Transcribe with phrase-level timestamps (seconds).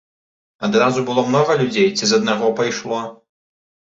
[0.67, 3.01] Адразу было многа людзей ці з аднаго пайшло?